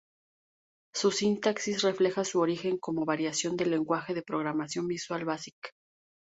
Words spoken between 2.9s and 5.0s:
variación del lenguaje de programación